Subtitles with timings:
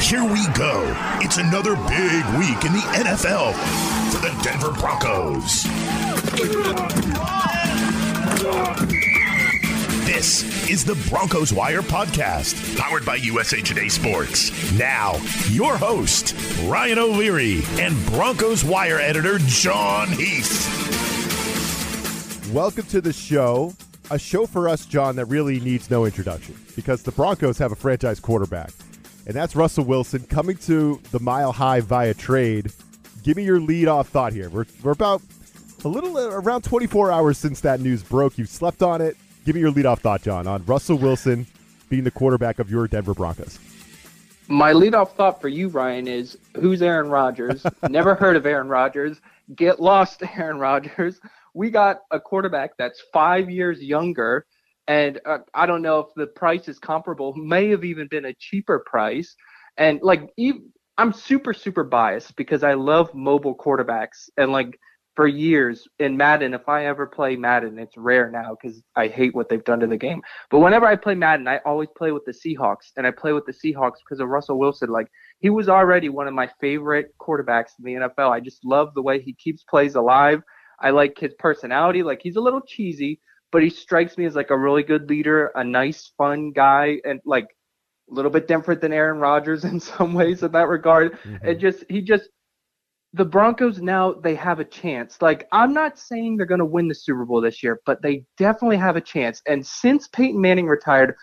[0.00, 0.84] Here we go.
[1.20, 3.52] It's another big week in the NFL
[4.10, 5.64] for the Denver Broncos.
[10.04, 14.50] This is the Broncos Wire podcast, powered by USA Today Sports.
[14.78, 15.14] Now,
[15.50, 16.34] your host,
[16.64, 20.74] Ryan O'Leary, and Broncos Wire editor, Jon Heath.
[22.52, 23.74] Welcome to the show.
[24.10, 27.76] A show for us, Jon, that really needs no introduction because the Broncos have a
[27.76, 28.72] franchise quarterback,
[29.28, 32.72] and that's Russell Wilson coming to the mile high via trade.
[33.22, 34.48] Give me your lead off thought here.
[34.48, 35.20] We're, we're about
[35.84, 38.38] a little uh, around 24 hours since that news broke.
[38.38, 39.16] You've slept on it.
[39.44, 41.46] Give me your leadoff thought, Jon, on Russell Wilson
[41.90, 43.58] being the quarterback of your Denver Broncos.
[44.48, 47.66] My leadoff thought for you, Ryan, is who's Aaron Rodgers?
[47.88, 49.20] Never heard of Aaron Rodgers.
[49.54, 51.20] Get lost, Aaron Rodgers.
[51.52, 54.46] We got a quarterback that's five years younger,
[54.88, 57.34] and uh, I don't know if the price is comparable.
[57.34, 59.36] May have even been a cheaper price.
[59.76, 64.80] And like, even, I'm super, super biased because I love mobile quarterbacks, and like
[65.14, 69.34] for years in Madden, if I ever play Madden, it's rare now because I hate
[69.34, 70.22] what they've done to the game.
[70.48, 73.44] But whenever I play Madden, I always play with the Seahawks, and I play with
[73.44, 74.90] the Seahawks because of Russell Wilson.
[74.90, 75.08] Like
[75.40, 78.30] he was already one of my favorite quarterbacks in the NFL.
[78.30, 80.42] I just love the way he keeps plays alive.
[80.80, 82.02] I like his personality.
[82.02, 83.20] Like he's a little cheesy,
[83.52, 87.20] but he strikes me as like a really good leader, a nice, fun guy, and
[87.24, 87.46] like
[88.10, 91.12] a little bit different than Aaron Rodgers in some ways in that regard.
[91.12, 91.46] Mm-hmm.
[91.46, 92.28] It just he just
[93.14, 95.20] the Broncos now they have a chance.
[95.22, 98.24] Like I'm not saying they're going to win the Super Bowl this year, but they
[98.36, 99.40] definitely have a chance.
[99.46, 101.14] And since Peyton Manning retired,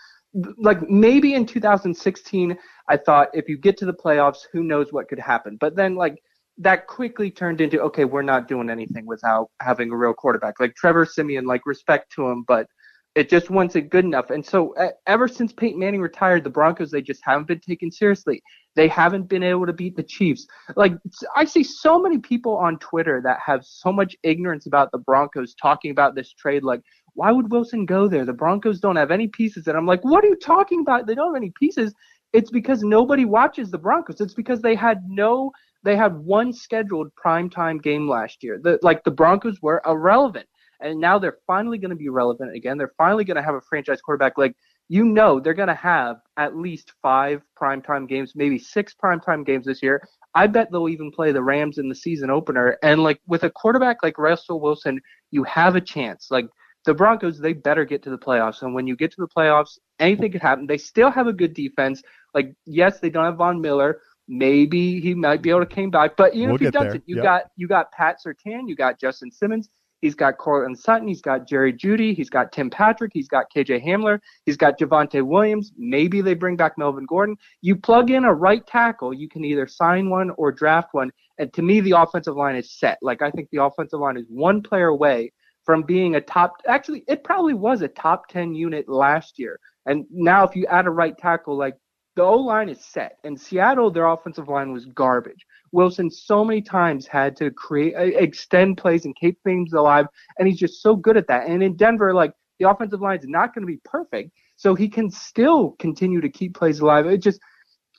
[0.58, 2.58] like maybe in 2016,
[2.88, 5.56] I thought if you get to the playoffs, who knows what could happen.
[5.60, 6.20] But then like
[6.58, 10.58] that quickly turned into okay, we're not doing anything without having a real quarterback.
[10.60, 11.44] Like Trevor Siemian.
[11.44, 12.66] like respect to him, but
[13.14, 14.28] it just wasn't good enough.
[14.28, 14.74] And so
[15.06, 18.42] ever since Peyton Manning retired, the Broncos they just haven't been taken seriously.
[18.74, 20.46] They haven't been able to beat the Chiefs.
[20.76, 20.92] Like
[21.34, 25.54] I see so many people on Twitter that have so much ignorance about the Broncos
[25.54, 26.62] talking about this trade.
[26.62, 26.82] Like,
[27.14, 28.26] why would Wilson go there?
[28.26, 29.66] The Broncos don't have any pieces.
[29.66, 31.06] And I'm like, what are you talking about?
[31.06, 31.94] They don't have any pieces.
[32.34, 34.20] It's because nobody watches the Broncos.
[34.20, 35.52] It's because they had no
[35.86, 38.60] they had one scheduled primetime game last year.
[38.62, 40.46] The, like the Broncos were irrelevant
[40.80, 42.76] and now they're finally going to be relevant again.
[42.76, 44.36] They're finally going to have a franchise quarterback.
[44.36, 44.56] Like
[44.88, 49.66] you know, they're going to have at least five primetime games, maybe six primetime games
[49.66, 50.06] this year.
[50.34, 52.78] I bet they'll even play the Rams in the season opener.
[52.82, 56.28] And like with a quarterback like Russell Wilson, you have a chance.
[56.30, 56.46] Like
[56.84, 58.62] the Broncos, they better get to the playoffs.
[58.62, 60.66] And when you get to the playoffs, anything could happen.
[60.66, 62.02] They still have a good defense.
[62.32, 64.00] Like yes, they don't have Von Miller.
[64.28, 67.04] Maybe he might be able to came back, but you know we'll if he doesn't,
[67.06, 67.24] you yep.
[67.24, 69.70] got you got Pat Surtain, you got Justin Simmons,
[70.02, 71.08] He's got Courtland Sutton.
[71.08, 73.12] He's got Jerry Jeudy, He's got Tim Patrick.
[73.14, 74.20] He's got KJ Hamler.
[74.44, 75.72] He's got Javonte Williams.
[75.76, 77.36] Maybe they bring back Melvin Gordon.
[77.62, 81.10] You plug in a right tackle, you can either sign one or draft one.
[81.38, 82.98] And to me, the offensive line is set.
[83.02, 85.32] Like I think the offensive line is one player away
[85.64, 86.52] from being a top.
[86.68, 89.58] Actually, it probably was a top ten unit last year.
[89.86, 91.74] And now, if you add a right tackle, like
[92.16, 93.18] the O line is set.
[93.24, 95.46] In Seattle, their offensive line was garbage.
[95.72, 100.06] Wilson so many times had to create, uh, extend plays and keep things alive,
[100.38, 101.46] and he's just so good at that.
[101.46, 104.88] And in Denver, like the offensive line is not going to be perfect, so he
[104.88, 107.06] can still continue to keep plays alive.
[107.06, 107.38] It just,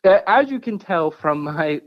[0.04, 1.82] as you can tell from my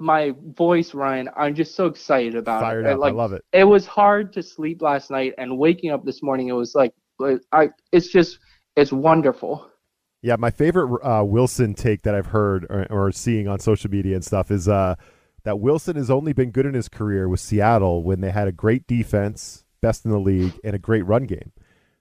[0.00, 2.92] my voice, Ryan, I'm just so excited about Fired it.
[2.92, 2.98] Up.
[2.98, 3.42] Like, I love it.
[3.52, 6.92] It was hard to sleep last night, and waking up this morning, it was like,
[7.52, 8.38] I, it's just,
[8.76, 9.70] it's wonderful.
[10.24, 14.14] Yeah, my favorite uh, Wilson take that I've heard or, or, seeing on social media
[14.14, 14.94] and stuff is uh,
[15.42, 18.52] that Wilson has only been good in his career with Seattle when they had a
[18.52, 21.52] great defense, best in the league, and a great run game.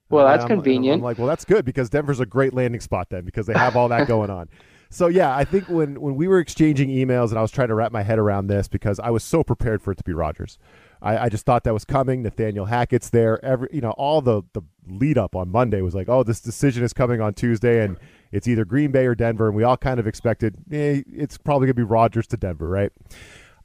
[0.09, 0.99] Well, that's I'm, convenient.
[0.99, 3.75] I'm like, well, that's good because Denver's a great landing spot then because they have
[3.75, 4.47] all that going on.
[4.93, 7.73] So yeah, I think when when we were exchanging emails and I was trying to
[7.73, 10.59] wrap my head around this because I was so prepared for it to be Rodgers,
[11.01, 12.21] I, I just thought that was coming.
[12.21, 13.43] Nathaniel Hackett's there.
[13.43, 16.83] Every you know, all the the lead up on Monday was like, oh, this decision
[16.83, 17.97] is coming on Tuesday, and
[18.33, 21.67] it's either Green Bay or Denver, and we all kind of expected eh, it's probably
[21.67, 22.91] gonna be Rodgers to Denver, right?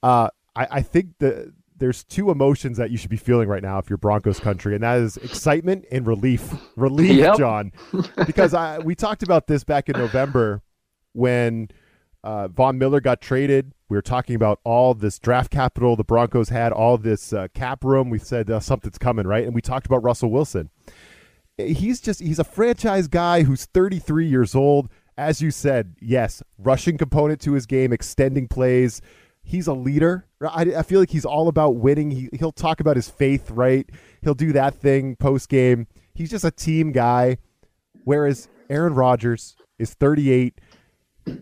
[0.02, 3.78] Uh, I, I think the there's two emotions that you should be feeling right now
[3.78, 6.52] if you're Broncos country, and that is excitement and relief.
[6.76, 7.38] Relief, Yep.
[7.38, 7.72] Jon,
[8.26, 10.62] because I we talked about this back in November
[11.12, 11.68] when
[12.24, 13.72] uh, Von Miller got traded.
[13.88, 17.84] We were talking about all this draft capital the Broncos had, all this uh, cap
[17.84, 18.10] room.
[18.10, 19.44] We said uh, something's coming, right?
[19.44, 20.68] And we talked about Russell Wilson.
[21.58, 24.88] He's just he's a franchise guy who's 33 years old.
[25.16, 29.02] As you said, yes, rushing component to his game, extending plays.
[29.42, 30.26] He's a leader.
[30.40, 32.12] I, I feel like he's all about winning.
[32.12, 33.88] He, he'll talk about his faith, right?
[34.22, 35.88] He'll do that thing post game.
[36.14, 37.38] He's just a team guy.
[38.04, 40.60] Whereas Aaron Rodgers is 38.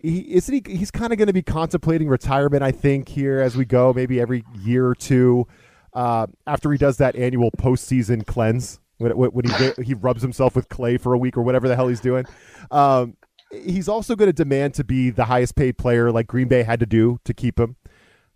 [0.01, 3.55] He isn't he, he's kind of going to be contemplating retirement, I think, here as
[3.55, 5.47] we go, maybe every year or two,
[5.93, 10.69] uh, after he does that annual postseason cleanse when, when he he rubs himself with
[10.69, 12.25] clay for a week or whatever the hell he's doing.
[12.71, 13.15] Um,
[13.51, 16.79] he's also going to demand to be the highest paid player, like Green Bay had
[16.79, 17.75] to do to keep him.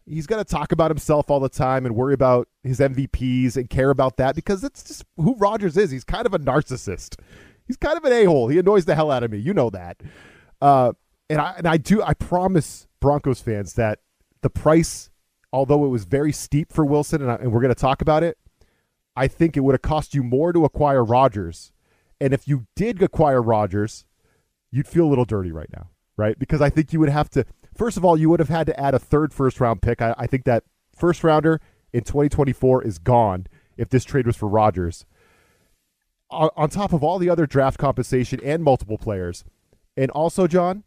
[0.06, 3.70] He's going to talk about himself all the time and worry about his MVPs and
[3.70, 5.92] care about that because that's just who Rodgers is.
[5.92, 7.20] He's kind of a narcissist.
[7.68, 8.48] He's kind of an a hole.
[8.48, 9.38] He annoys the hell out of me.
[9.38, 10.02] You know that.
[10.60, 10.94] Uh,
[11.30, 12.02] and I and I do.
[12.04, 14.00] I promise Broncos fans that
[14.42, 15.10] the price,
[15.54, 18.24] although it was very steep for Wilson, and, I, and we're going to talk about
[18.24, 18.38] it,
[19.16, 21.72] I think it would have cost you more to acquire Rodgers.
[22.20, 24.06] And if you did acquire Rodgers,
[24.72, 26.38] you'd feel a little dirty right now, right?
[26.38, 27.46] Because I think you would have to.
[27.76, 30.02] First of all, you would have had to add a third first round pick.
[30.02, 30.64] I, I think that
[30.96, 31.60] first rounder
[31.94, 33.48] in 2024 is gone
[33.78, 35.06] if this trade was for Rodgers.
[36.30, 39.44] On, on top of all the other draft compensation and multiple players,
[39.98, 40.84] and also Jon,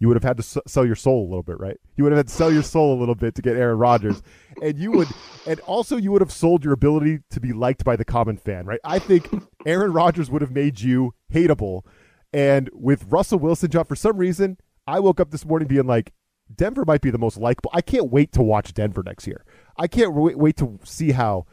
[0.00, 1.76] you would have had to s- sell your soul a little bit, right?
[1.96, 4.22] You would have had to sell your soul a little bit to get Aaron Rodgers,
[4.62, 5.08] and you would,
[5.46, 8.66] and also you would have sold your ability to be liked by the common fan,
[8.66, 8.80] right?
[8.84, 9.28] I think
[9.66, 11.82] Aaron Rodgers would have made you hateable,
[12.32, 16.12] and with Russell Wilson, Jon, for some reason, I woke up this morning being like,
[16.54, 17.70] Denver might be the most likable.
[17.74, 19.44] I can't wait to watch Denver next year.
[19.76, 21.46] I can't wait, wait to see how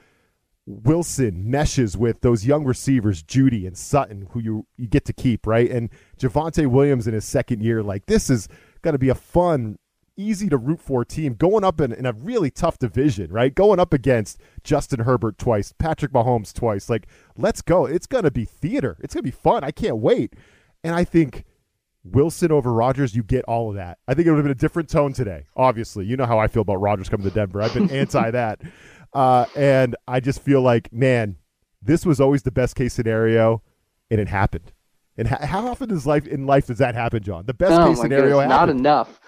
[0.66, 5.46] Wilson meshes with those young receivers, Jeudy and Sutton, who you, you get to keep,
[5.46, 5.70] right?
[5.70, 5.90] And
[6.20, 7.84] Javonte Williams in his second year.
[7.84, 8.48] Like, this is
[8.82, 9.78] going to be a fun,
[10.18, 13.54] easy to root for team going up in, in a really tough division, right?
[13.54, 16.90] Going up against Justin Herbert twice, Patrick Mahomes twice.
[16.90, 17.08] Like,
[17.38, 17.86] let's go.
[17.86, 18.98] It's going to be theater.
[19.02, 19.64] It's going to be fun.
[19.64, 20.34] I can't wait.
[20.84, 21.46] And I think
[22.06, 23.98] Wilson over Rodgers, you get all of that.
[24.08, 25.46] I think it would have been a different tone today.
[25.56, 27.62] Obviously, you know how I feel about Rodgers coming to Denver.
[27.62, 28.62] I've been anti that,
[29.16, 31.38] uh, and I just feel like, man,
[31.82, 33.64] this was always the best case scenario,
[34.12, 34.74] and it happened.
[35.18, 37.46] And ha- how often does life in life does that happen, Jon?
[37.46, 39.20] The best oh case scenario goodness, not enough.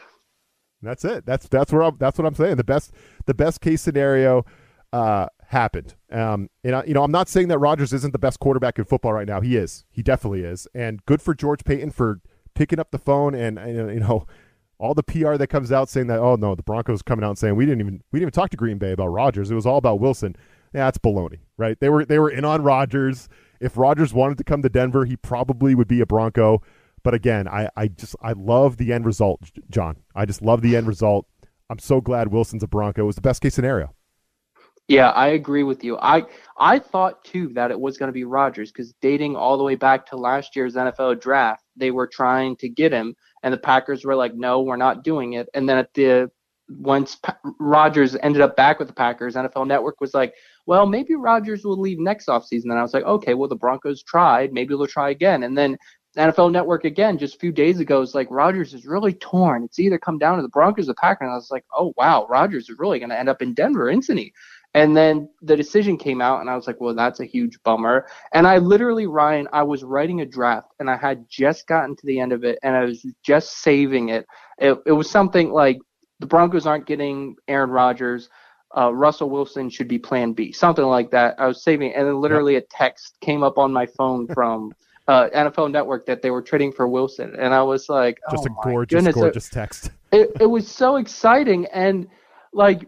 [0.81, 1.25] That's it.
[1.25, 1.95] That's that's where I'm.
[1.97, 2.57] That's what I'm saying.
[2.57, 2.91] The best
[3.25, 4.45] the best case scenario
[4.91, 5.95] uh, happened.
[6.11, 8.83] Um, and I, you know, I'm not saying that Rodgers isn't the best quarterback in
[8.83, 9.39] football right now.
[9.39, 9.85] He is.
[9.89, 10.67] He definitely is.
[10.75, 12.19] And good for George Paton for
[12.55, 14.25] picking up the phone and, and you know
[14.79, 17.37] all the PR that comes out saying that oh no the Broncos coming out and
[17.37, 19.51] saying we didn't even we didn't even talk to Green Bay about Rodgers.
[19.51, 20.35] It was all about Wilson.
[20.73, 21.79] Yeah, that's baloney, right?
[21.79, 23.29] They were they were in on Rodgers.
[23.59, 26.61] If Rodgers wanted to come to Denver, he probably would be a Bronco.
[27.03, 29.97] But again, I, I just I love the end result, Jon.
[30.13, 31.25] I just love the end result.
[31.69, 33.03] I'm so glad Wilson's a Bronco.
[33.03, 33.93] It was the best case scenario.
[34.87, 35.97] Yeah, I agree with you.
[35.97, 36.23] I
[36.57, 39.75] I thought too that it was going to be Rodgers because dating all the way
[39.75, 43.15] back to last year's NFL draft, they were trying to get him,
[43.47, 46.29] and the Packers were like, "No, we're not doing it." And then at the
[46.67, 50.33] once pa- Rodgers ended up back with the Packers, NFL Network was like,
[50.65, 54.03] "Well, maybe Rodgers will leave next offseason." And I was like, "Okay, well the Broncos
[54.03, 55.77] tried, maybe they'll try again." And then
[56.17, 59.63] NFL Network again just a few days ago is like Rodgers is really torn.
[59.63, 61.27] It's either come down to the Broncos or the Packers.
[61.27, 63.89] And I was like, "Oh wow, Rodgers is really going to end up in Denver,
[63.89, 64.33] isn't he?"
[64.77, 68.05] And then the decision came out, and I was like, well, that's a huge bummer.
[68.35, 72.05] And I literally, Ryan, I was writing a draft, and I had just gotten to
[72.05, 74.27] the end of it, and I was just saving it.
[74.59, 75.79] It, it was something like
[76.19, 78.29] the Broncos aren't getting Aaron Rodgers.
[78.77, 81.33] Uh, Russell Wilson should be plan B, something like that.
[81.39, 84.71] I was saving, it, and then literally a text came up on my phone from
[85.07, 87.35] uh, NFL Network that they were trading for Wilson.
[87.39, 89.15] And I was like, Just oh a gorgeous, goodness.
[89.15, 89.89] Gorgeous text.
[90.11, 92.07] it, it was so exciting and
[92.53, 92.87] like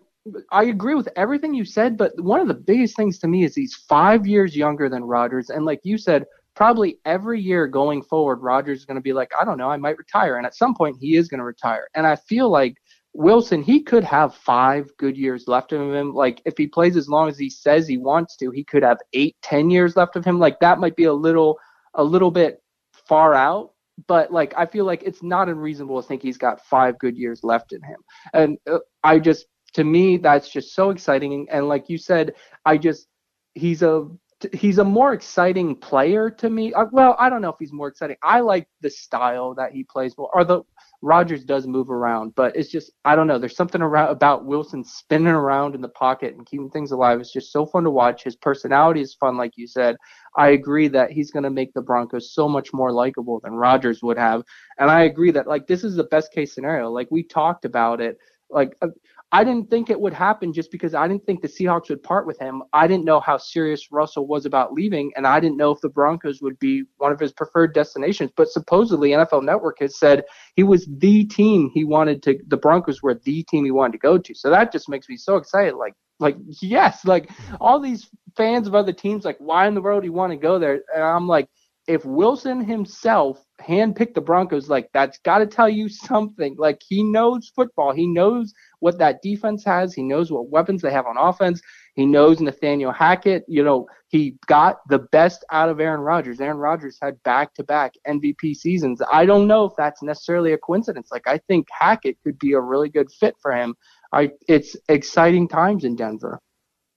[0.51, 3.55] I agree with everything you said, but one of the biggest things to me is
[3.55, 8.37] he's five years younger than Rodgers, and like you said, probably every year going forward,
[8.41, 10.75] Rodgers is going to be like, I don't know, I might retire, and at some
[10.75, 12.75] point he is going to retire, and I feel like
[13.13, 16.13] Wilson, he could have five good years left of him.
[16.13, 18.99] Like if he plays as long as he says he wants to, he could have
[19.13, 20.39] eight, ten years left of him.
[20.39, 21.57] Like that might be a little,
[21.95, 22.61] a little bit
[23.07, 23.71] far out,
[24.07, 27.43] but like I feel like it's not unreasonable to think he's got five good years
[27.43, 27.97] left in him.
[28.33, 31.47] And uh, I just, to me, that's just so exciting.
[31.49, 32.33] And like you said,
[32.65, 33.07] I just,
[33.53, 34.07] he's a,
[34.53, 36.73] he's a more exciting player to me.
[36.73, 38.15] Uh, well, I don't know if he's more exciting.
[38.23, 40.61] I like the style that he plays more, or the
[41.01, 43.37] Rodgers does move around, but it's just I don't know.
[43.37, 47.19] There's something around about Wilson spinning around in the pocket and keeping things alive.
[47.19, 48.23] It's just so fun to watch.
[48.23, 49.95] His personality is fun, like you said.
[50.37, 54.01] I agree that he's going to make the Broncos so much more likable than Rodgers
[54.03, 54.43] would have,
[54.77, 56.89] and I agree that like this is the best case scenario.
[56.89, 58.17] Like we talked about it.
[58.49, 58.87] Like uh,
[59.31, 62.25] I didn't think it would happen just because I didn't think the Seahawks would part
[62.25, 62.63] with him.
[62.73, 65.89] I didn't know how serious Russell was about leaving, and I didn't know if the
[65.89, 68.31] Broncos would be one of his preferred destinations.
[68.35, 70.23] But supposedly, NFL Network has said
[70.55, 72.39] he was the team he wanted to.
[72.47, 74.33] The Broncos were the team he wanted to go to.
[74.33, 75.75] So that just makes me so excited.
[75.75, 77.29] Like, like yes, like
[77.61, 80.37] all these fans of other teams, like why in the world do you want to
[80.37, 80.81] go there?
[80.93, 81.47] And I'm like,
[81.87, 86.55] if Wilson himself handpicked the Broncos, like that's got to tell you something.
[86.57, 90.91] Like he knows football, he knows what that defense has, he knows what weapons they
[90.91, 91.61] have on offense,
[91.95, 93.43] he knows Nathaniel Hackett.
[93.47, 96.39] You know, he got the best out of Aaron Rodgers.
[96.39, 99.01] Aaron Rodgers had back-to-back MVP seasons.
[99.11, 101.09] I don't know if that's necessarily a coincidence.
[101.11, 103.75] Like I think Hackett could be a really good fit for him.
[104.13, 106.39] I it's exciting times in Denver.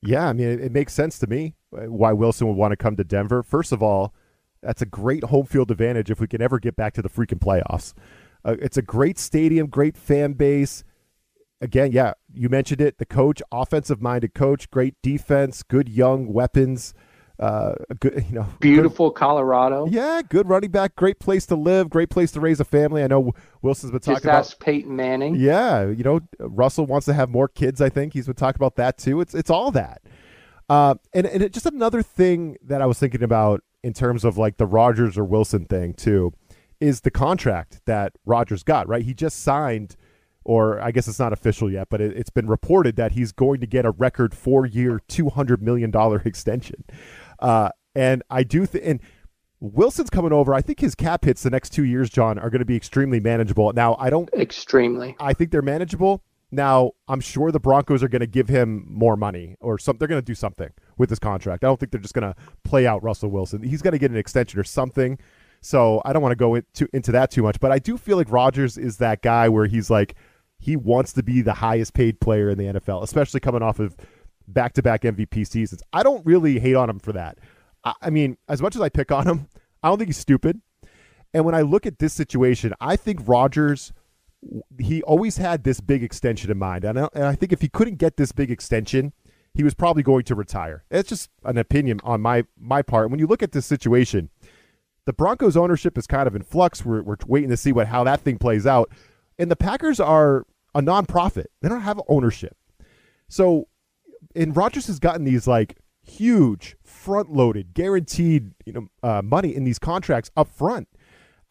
[0.03, 2.77] Yeah, I mean, it, it makes sense to me uh, why Wilson would want to
[2.77, 3.43] come to Denver.
[3.43, 4.13] First of all
[4.63, 7.39] that's a great home field advantage if we can ever get back to the freaking
[7.41, 7.95] playoffs.
[8.45, 10.85] Uh, it's a great stadium, great fan base.
[11.61, 12.99] Again, yeah, you mentioned it.
[12.99, 16.95] The coach, offensive minded coach, great defense, good young weapons.
[17.39, 19.87] Uh, good, you know, beautiful good, Colorado.
[19.87, 23.03] Yeah, good running back, great place to live, great place to raise a family.
[23.03, 25.35] I know Wilson's been talking Just ask about Peyton Manning.
[25.37, 27.81] Yeah, you know, Russell wants to have more kids.
[27.81, 29.21] I think he's been talking about that too.
[29.21, 30.03] It's it's all that.
[30.69, 34.39] Uh, and and it, just another thing that I was thinking about in terms of
[34.39, 36.33] like the Rodgers or Wilson thing too
[36.81, 39.05] is the contract that Rodgers got, right?
[39.05, 39.97] He just signed
[40.45, 43.61] or I guess it's not official yet, but it, has been reported that he's going
[43.61, 46.85] to get a record four-year, two hundred million dollar extension.
[47.39, 49.01] Uh, and I do think, and
[49.61, 50.55] Wilson's coming over.
[50.55, 53.21] I think his cap hits the next two years, Jon, are going to be extremely
[53.21, 53.73] manageable.
[53.73, 55.15] Now, I don't extremely.
[55.21, 56.23] I think they're manageable.
[56.55, 59.99] Now, I'm sure the Broncos are going to give him more money or something.
[59.99, 60.69] They're going to do something
[60.99, 61.65] with this contract.
[61.65, 63.63] I don't think they're just going to play out Russell Wilson.
[63.63, 65.19] He's going to get an extension or something.
[65.63, 68.19] So I don't want to go into, into that too much, but I do feel
[68.19, 70.15] like Rodgers is that guy where he's like,
[70.59, 73.97] he wants to be the highest paid player in the NFL, especially coming off of
[74.47, 75.83] back to back MVP seasons.
[75.93, 77.39] I don't really hate on him for that.
[77.83, 79.49] I, I mean, as much as I pick on him,
[79.83, 80.61] I don't think he's stupid.
[81.33, 83.93] And when I look at this situation, I think Rodgers
[84.79, 86.85] he always had this big extension in mind.
[86.85, 89.13] And I, and I, think if he couldn't get this big extension,
[89.55, 90.85] he was probably going to retire.
[90.91, 93.11] It's just an opinion on my my part.
[93.11, 94.31] When you look at this situation,
[95.05, 96.85] the Broncos ownership is kind of in flux.
[96.85, 98.91] We're, we're waiting to see what how that thing plays out.
[99.39, 101.47] And the Packers are a nonprofit.
[101.61, 102.57] They don't have ownership.
[103.29, 103.69] So,
[104.35, 109.63] and Rodgers has gotten these like huge front loaded guaranteed you know uh, money in
[109.63, 110.89] these contracts up front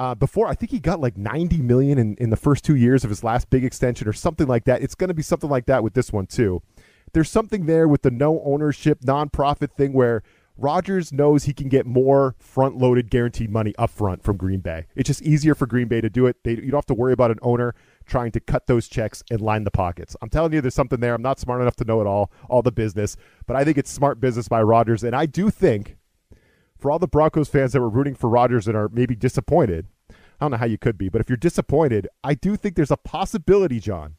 [0.02, 3.04] uh, before I think he got like 90 million in, in the first two years
[3.04, 4.82] of his last big extension or something like that.
[4.82, 6.64] It's going to be something like that with this one too.
[7.14, 10.24] There's something there with the no ownership nonprofit thing where
[10.58, 14.88] Rodgers knows he can get more front loaded guaranteed money up front from Green Bay.
[14.96, 16.38] It's just easier for Green Bay to do it.
[16.44, 17.76] They, you don't have to worry about an owner
[18.08, 20.16] trying to cut those checks and line the pockets.
[20.20, 21.14] I'm telling you, there's something there.
[21.14, 23.92] I'm not smart enough to know it all, all the business, but I think it's
[23.92, 25.04] smart business by Rodgers.
[25.04, 25.98] And I do think
[26.82, 30.16] for all the Broncos fans that were rooting for Rodgers and are maybe disappointed, I
[30.42, 32.98] don't know how you could be, but if you're disappointed, I do think there's a
[32.98, 34.16] possibility, John,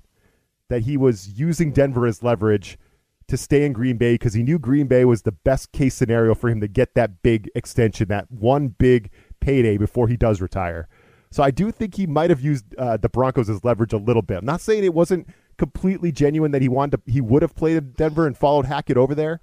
[0.69, 2.79] that he was using Denver as leverage
[3.27, 6.35] to stay in Green Bay because he knew Green Bay was the best case scenario
[6.35, 10.89] for him to get that big extension, that one big payday before he does retire.
[11.33, 14.23] So I do think he might have used uh, the Broncos as leverage a little
[14.23, 14.39] bit.
[14.39, 15.29] I'm not saying it wasn't
[15.59, 18.97] completely genuine that he wanted to, he would have played in Denver and followed Hackett
[18.97, 19.41] over there,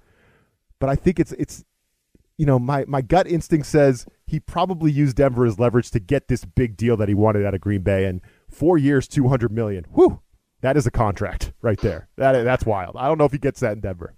[0.78, 1.64] but I think it's it's
[2.40, 6.28] you know, my, my gut instinct says he probably used Denver as leverage to get
[6.28, 8.06] this big deal that he wanted out of Green Bay.
[8.06, 9.84] And four years, 200 million.
[9.92, 10.22] Whew.
[10.62, 12.08] That is a contract right there.
[12.16, 12.96] That That's wild.
[12.96, 14.14] I don't know if he gets that in Denver.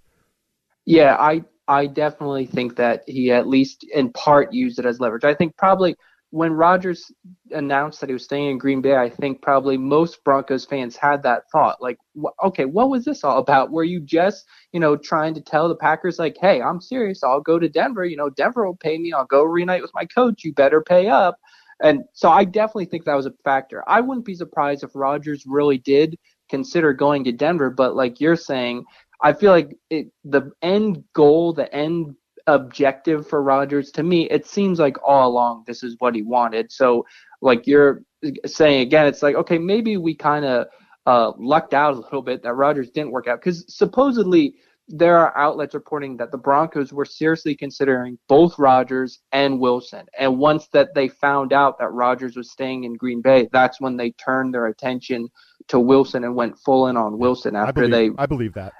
[0.85, 5.25] Yeah, I, I definitely think that he at least in part used it as leverage.
[5.25, 5.97] I think probably–
[6.33, 7.13] when Rodgers
[7.51, 11.23] announced that he was staying in Green Bay, I think probably most Broncos fans had
[11.25, 11.99] that thought, like,
[12.43, 13.71] okay, what was this all about?
[13.71, 17.43] Were you just, you know, trying to tell the Packers, like, hey, I'm serious, I'll
[17.43, 20.43] go to Denver, you know, Denver will pay me, I'll go reunite with my coach,
[20.43, 21.37] you better pay up.
[21.83, 23.85] And so I definitely think that was a factor.
[23.87, 28.37] I wouldn't be surprised if Rodgers really did consider going to Denver, but like you're
[28.37, 28.87] saying,
[29.23, 33.91] I feel like it, the end goal, the end objective for Rodgers.
[33.93, 36.71] To me, it seems like all along this is what he wanted.
[36.71, 37.07] So,
[37.41, 38.03] like you're
[38.47, 40.67] saying again, it's like okay, maybe we kind of
[41.07, 44.55] uh, lucked out a little bit that Rodgers didn't work out because supposedly
[44.89, 50.07] there are outlets reporting that the Broncos were seriously considering both Rodgers and Wilson.
[50.19, 53.97] And once that they found out that Rodgers was staying in Green Bay, that's when
[53.97, 55.29] they turned their attention
[55.69, 58.73] to Wilson and went full in on Wilson after I believe, they I believe that.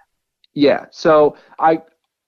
[0.55, 0.87] Yeah.
[0.91, 1.81] So I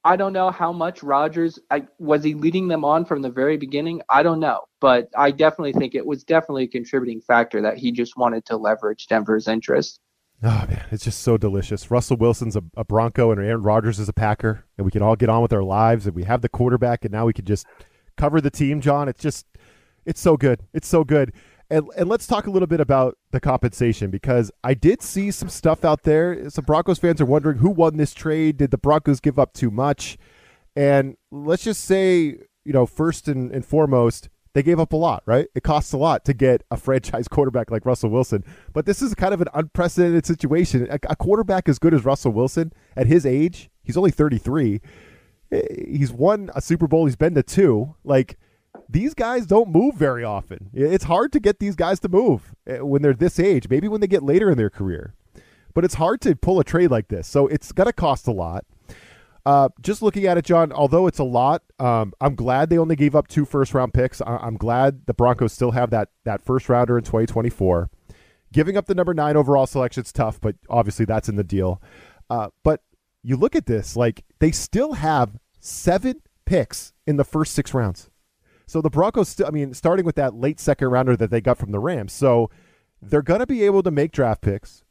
[0.05, 1.59] I don't know how much Rodgers
[1.99, 4.03] was he leading them on from the very beginning.
[4.11, 7.91] I don't know, but I definitely think it was definitely a contributing factor that he
[7.91, 10.01] just wanted to leverage Denver's interest.
[10.43, 11.91] Oh man, it's just so delicious.
[11.91, 15.17] Russell Wilson's a, a Bronco and Aaron Rodgers is a Packer, and we can all
[15.17, 17.67] get on with our lives, and we have the quarterback, and now we can just
[18.19, 18.83] cover the team.
[18.83, 19.47] Jon, it's just,
[20.05, 20.61] it's so good.
[20.75, 21.33] It's so good.
[21.75, 25.49] And, and let's talk a little bit about the compensation because I did see some
[25.49, 26.49] stuff out there.
[26.49, 28.59] Some Broncos fans are wondering who won this trade.
[28.59, 30.17] Did the Broncos give up too much?
[30.77, 35.25] And let's just say, you know, first and, and foremost, they gave up a lot,
[35.27, 35.49] right?
[35.57, 38.45] It costs a lot to get a franchise quarterback like Russell Wilson.
[38.73, 40.87] But this is kind of an unprecedented situation.
[40.89, 44.81] A, a quarterback as good as Russell Wilson at his age, he's only 33.
[45.51, 47.97] Eh, he's won a Super Bowl, he's been to two.
[48.05, 48.39] Like,
[48.89, 50.71] these guys don't move very often.
[50.73, 54.01] It's hard to get these guys to move eh, when they're this age, maybe when
[54.01, 55.15] they get later in their career.
[55.75, 57.27] But it's hard to pull a trade like this.
[57.27, 58.65] So it's going to cost a lot.
[59.47, 62.97] Uh, just looking at it, Jon, although it's a lot, um, I'm glad they only
[62.97, 64.23] gave up two first round picks.
[64.23, 67.91] I- am glad the Broncos still have that, that first rounder in 2024.
[68.53, 71.83] Giving up the number nine overall selection is tough, but obviously that's in the deal.
[72.31, 72.81] Uh, but
[73.23, 78.11] you look at this, like they still have seven picks in the first six rounds.
[78.67, 81.59] So the Broncos, still, I mean, starting with that late second rounder that they got
[81.59, 82.13] from the Rams.
[82.13, 82.51] So
[83.01, 84.85] they're going to be able to make draft picks.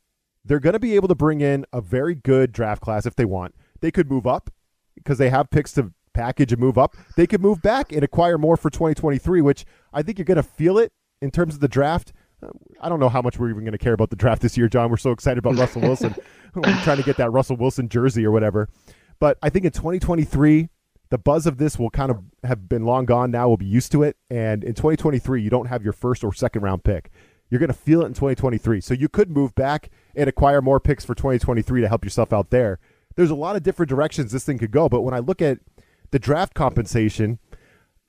[0.46, 3.25] They're going to be able to bring in a very good draft class if they
[3.25, 3.56] want.
[3.82, 4.50] They could move up
[4.96, 6.96] because they have picks to package and move up.
[7.18, 10.44] They could move back and acquire more for 2023, which I think you're going to
[10.44, 12.13] feel it in terms of the draft.
[12.82, 14.68] I don't know how much we're even going to care about the draft this year,
[14.68, 14.89] Jon.
[14.89, 16.13] We're so excited about Russell Wilson.
[16.56, 18.68] we're trying to get that Russell Wilson jersey or whatever.
[19.20, 20.70] But I think in 2023,
[21.13, 23.48] the buzz of this will kind of have been long gone now.
[23.48, 24.17] We'll be used to it.
[24.32, 27.12] And in 2023, you don't have your first or second round pick.
[27.51, 28.82] You're going to feel it in 2023.
[28.82, 32.50] So you could move back and acquire more picks for 2023 to help yourself out
[32.50, 32.79] there.
[33.15, 34.89] There's a lot of different directions this thing could go.
[34.89, 35.60] But when I look at
[36.10, 37.38] the draft compensation,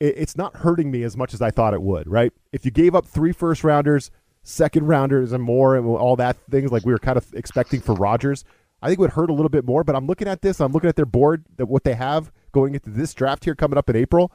[0.01, 2.33] it's not hurting me as much as I thought it would, right?
[2.53, 4.11] If you gave up three first rounders,
[4.43, 7.95] second rounders, and more, and all that things like we were kind of expecting for
[7.95, 8.47] Rodgers,
[8.81, 9.85] I think it would hurt a little bit more.
[9.85, 12.75] But I'm looking at this, I'm looking at their board, that what they have going
[12.75, 14.33] into this draft here coming up in April,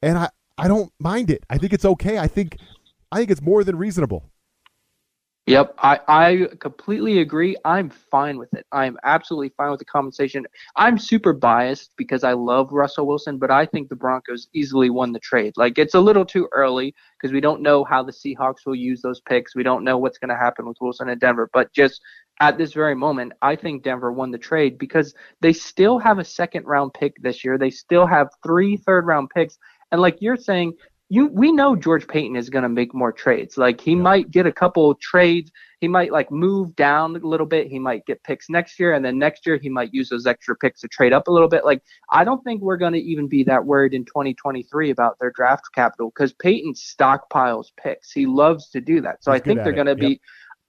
[0.00, 1.44] and I I don't mind it.
[1.50, 2.18] I think it's okay.
[2.18, 2.56] I think
[3.12, 4.30] I think it's more than reasonable.
[5.46, 7.54] Yep, I, I completely agree.
[7.66, 8.64] I'm fine with it.
[8.72, 10.46] I'm absolutely fine with the compensation.
[10.74, 15.12] I'm super biased because I love Russell Wilson, but I think the Broncos easily won
[15.12, 15.52] the trade.
[15.56, 19.02] Like it's a little too early because we don't know how the Seahawks will use
[19.02, 19.54] those picks.
[19.54, 21.50] We don't know what's going to happen with Wilson in Denver.
[21.52, 22.00] But just
[22.40, 26.24] at this very moment, I think Denver won the trade because they still have a
[26.24, 27.58] second round pick this year.
[27.58, 29.58] They still have three third round picks.
[29.92, 30.72] And like you're saying,
[31.08, 33.58] you we know George Paton is going to make more trades.
[33.58, 33.98] Like he yeah.
[33.98, 35.50] might get a couple trades.
[35.80, 37.66] He might like move down a little bit.
[37.66, 40.56] He might get picks next year, and then next year he might use those extra
[40.56, 41.64] picks to trade up a little bit.
[41.64, 45.32] Like I don't think we're going to even be that worried in 2023 about their
[45.32, 48.10] draft capital because Paton stockpiles picks.
[48.10, 49.22] He loves to do that.
[49.22, 50.08] So He's I think they're going to be.
[50.08, 50.18] Yep.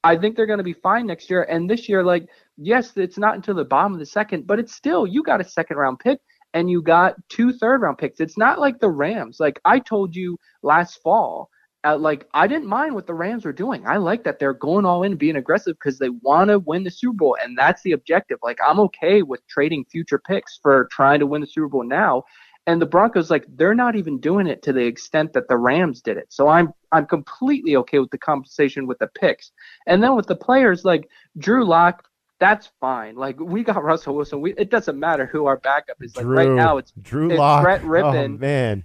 [0.04, 1.48] I think they're going to be fine next year.
[1.50, 4.76] And this year, like, yes, it's not until the bottom of the second, but it's
[4.76, 6.20] still, you got a second round pick
[6.56, 8.20] and you got two third round picks.
[8.20, 9.40] It's not like the Rams.
[9.40, 11.50] Like I told you last fall,
[11.84, 13.86] uh, like I didn't mind what the Rams were doing.
[13.86, 16.90] I like that they're going all in being aggressive because they want to win the
[16.90, 18.40] Super Bowl, and that's the objective.
[18.42, 22.24] Like I'm okay with trading future picks for trying to win the Super Bowl now.
[22.68, 26.02] And the Broncos, like, they're not even doing it to the extent that the Rams
[26.02, 26.34] did it.
[26.34, 29.52] So I'm I'm completely okay with the compensation with the picks.
[29.86, 32.08] And then with the players, like Drew Lock,
[32.40, 33.16] that's fine.
[33.16, 34.42] Like we got Russell Wilson.
[34.42, 36.16] We, it doesn't matter who our backup is.
[36.16, 37.64] Like Drew, right now, it's Drew it's Lock.
[37.64, 38.36] Brett Rypien.
[38.36, 38.84] Oh man,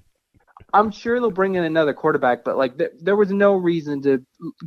[0.72, 4.24] I'm sure they'll bring in another quarterback, but like th- there was no reason to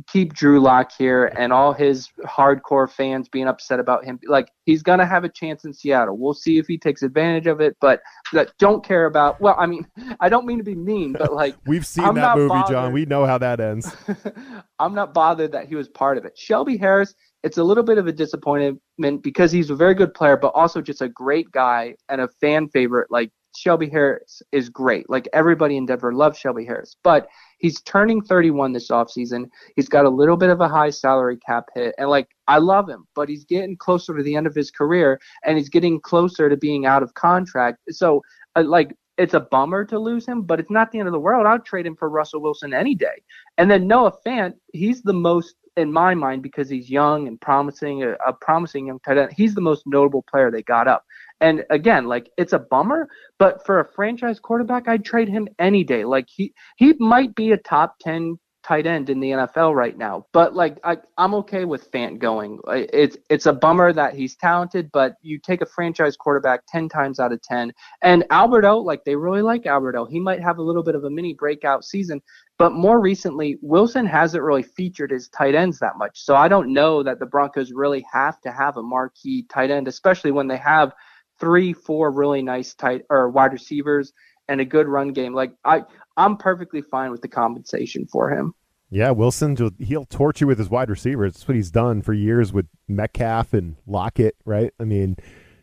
[0.08, 4.20] keep Drew Lock here and all his hardcore fans being upset about him.
[4.26, 6.18] Like he's gonna have a chance in Seattle.
[6.18, 9.40] We'll see if he takes advantage of it, but that don't care about.
[9.40, 9.86] Well, I mean,
[10.20, 12.74] I don't mean to be mean, but like we've seen I'm that movie, bothered.
[12.74, 12.92] Jon.
[12.92, 13.94] We know how that ends.
[14.78, 16.36] I'm not bothered that he was part of it.
[16.36, 17.14] Shelby Harris.
[17.44, 18.80] It's a little bit of a disappointment
[19.22, 22.68] because he's a very good player, but also just a great guy and a fan
[22.70, 23.10] favorite.
[23.10, 25.08] Like Shelby Harris is great.
[25.08, 27.28] Like everybody in Denver loves Shelby Harris, but
[27.58, 29.50] he's turning 31 this offseason.
[29.76, 31.94] He's got a little bit of a high salary cap hit.
[31.98, 35.20] And like, I love him, but he's getting closer to the end of his career
[35.44, 37.78] and he's getting closer to being out of contract.
[37.90, 38.22] So,
[38.56, 41.20] uh, like, it's a bummer to lose him, but it's not the end of the
[41.20, 41.46] world.
[41.46, 43.22] I'd trade him for Russell Wilson any day.
[43.58, 48.02] And then Noah Fant, he's the most in my mind because he's young and promising,
[48.02, 49.32] a, a promising young tight end.
[49.36, 51.04] He's the most notable player they got up.
[51.40, 53.08] And again, like it's a bummer,
[53.38, 56.04] but for a franchise quarterback, I'd trade him any day.
[56.04, 60.26] Like he he might be a top 10 tight end in the NFL right now.
[60.32, 62.58] But like I, I'm okay with Fant going.
[62.68, 67.20] It's it's a bummer that he's talented, but you take a franchise quarterback ten times
[67.20, 67.72] out of ten.
[68.02, 70.06] And Alberto, like they really like Alberto.
[70.06, 72.20] He might have a little bit of a mini breakout season.
[72.58, 76.20] But more recently, Wilson hasn't really featured his tight ends that much.
[76.22, 79.88] So I don't know that the Broncos really have to have a marquee tight end,
[79.88, 80.92] especially when they have
[81.40, 84.12] three, four really nice tight or wide receivers
[84.48, 85.34] and a good run game.
[85.34, 85.82] Like I,
[86.16, 88.54] I'm perfectly fine with the compensation for him.
[88.90, 91.32] Yeah, Wilson, he'll torch you with his wide receivers.
[91.32, 94.72] That's what he's done for years with Metcalf and Lockett, right?
[94.78, 95.16] I mean,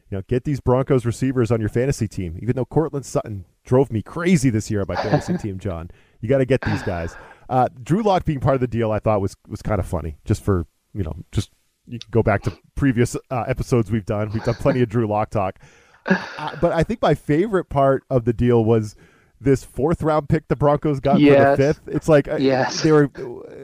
[0.10, 2.38] you know, get these Broncos receivers on your fantasy team.
[2.42, 5.90] Even though Courtland Sutton drove me crazy this year on my fantasy team, Jon,
[6.20, 7.16] you got to get these guys.
[7.48, 10.18] Uh, Drew Lock being part of the deal, I thought was was kind of funny,
[10.26, 11.52] just for you know, just
[11.88, 14.30] you can go back to previous uh, episodes we've done.
[14.32, 15.60] We've done plenty of Drew Lock talk.
[16.06, 18.96] But I think my favorite part of the deal was
[19.40, 21.36] this fourth round pick the Broncos got yes.
[21.36, 21.96] for the fifth.
[21.96, 22.82] It's like uh, yes.
[22.82, 23.10] they were.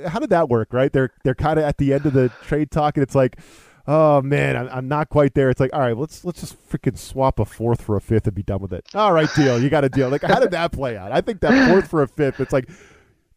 [0.07, 0.73] How did that work?
[0.73, 0.91] Right?
[0.91, 3.37] They're they're kind of at the end of the trade talk, and it's like,
[3.87, 5.49] oh man, I'm, I'm not quite there.
[5.49, 8.35] It's like, all right, let's let's just freaking swap a fourth for a fifth and
[8.35, 8.85] be done with it.
[8.93, 9.61] All right, deal.
[9.61, 10.09] You got a deal.
[10.09, 11.11] Like, how did that play out?
[11.11, 12.39] I think that fourth for a fifth.
[12.39, 12.69] It's like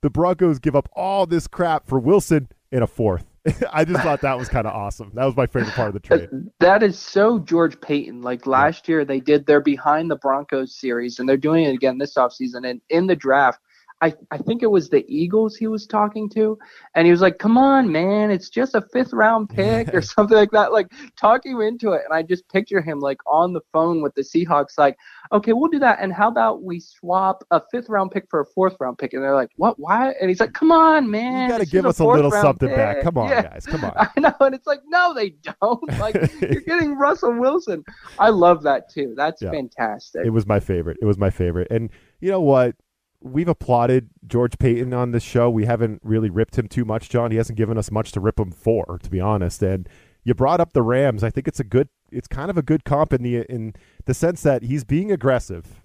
[0.00, 3.26] the Broncos give up all this crap for Wilson in a fourth.
[3.72, 5.10] I just thought that was kind of awesome.
[5.14, 6.28] That was my favorite part of the trade.
[6.60, 8.22] That is so George Paton.
[8.22, 11.98] Like last year, they did their behind the Broncos series, and they're doing it again
[11.98, 12.68] this offseason.
[12.68, 13.60] And in the draft,
[14.02, 16.58] I, I think it was the Eagles he was talking to,
[16.94, 20.36] and he was like, "Come on, man, it's just a fifth round pick or something
[20.36, 23.60] like that." Like talking you into it, and I just picture him like on the
[23.72, 24.96] phone with the Seahawks, like,
[25.32, 28.46] "Okay, we'll do that, and how about we swap a fifth round pick for a
[28.46, 29.78] fourth round pick?" And they're like, "What?
[29.78, 32.68] Why?" And he's like, "Come on, man, you got to give us a little something
[32.68, 32.76] pick.
[32.76, 33.02] back.
[33.02, 33.42] Come on, yeah.
[33.42, 35.80] guys, come on." I know, and it's like, no, they don't.
[36.00, 37.84] Like you're getting Russell Wilson.
[38.18, 39.12] I love that too.
[39.16, 39.50] That's yeah.
[39.50, 40.24] fantastic.
[40.24, 40.96] It was my favorite.
[41.02, 42.74] It was my favorite, and you know what?
[43.22, 45.50] We've applauded George Paton on this show.
[45.50, 47.30] We haven't really ripped him too much, Jon.
[47.30, 49.62] He hasn't given us much to rip him for, to be honest.
[49.62, 49.88] And
[50.24, 51.22] you brought up the Rams.
[51.24, 54.14] I think it's a good it's kind of a good comp in the in the
[54.14, 55.82] sense that he's being aggressive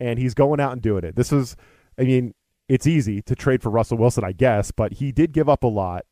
[0.00, 1.16] and he's going out and doing it.
[1.16, 1.56] This is
[1.98, 2.34] I mean,
[2.68, 5.68] it's easy to trade for Russell Wilson, I guess, but he did give up a
[5.68, 6.04] lot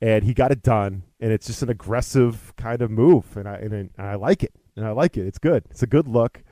[0.00, 3.56] and he got it done and it's just an aggressive kind of move and I
[3.56, 4.52] and, I like it.
[4.76, 5.26] And I like it.
[5.26, 5.64] It's good.
[5.70, 6.42] It's a good look.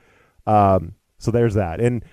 [0.46, 1.78] Um, so there's that.
[1.78, 2.04] And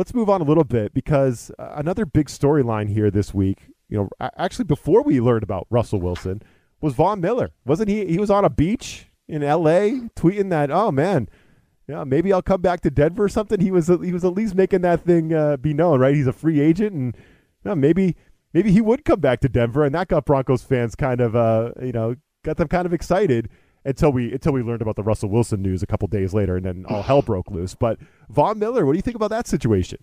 [0.00, 3.98] let's move on a little bit because uh, another big storyline here this week, you
[3.98, 4.08] know,
[4.38, 6.40] actually before we learned about Russell Wilson,
[6.80, 7.50] was Von Miller.
[7.66, 8.06] Wasn't he?
[8.06, 10.08] He was on a beach in L.A.
[10.16, 11.28] tweeting that, oh man,
[11.86, 13.60] yeah, maybe I'll come back to Denver or something.
[13.60, 16.14] He was he was at least making that thing uh, be known, right?
[16.14, 17.14] He's a free agent, and
[17.66, 18.16] yeah, maybe
[18.54, 21.72] maybe he would come back to Denver, and that got Broncos fans kind of uh,
[21.82, 23.50] you know got them kind of excited
[23.84, 26.64] until we until we learned about the Russell Wilson news a couple days later, and
[26.64, 27.74] then all hell broke loose.
[27.74, 29.98] But Von Miller, what do you think about that situation?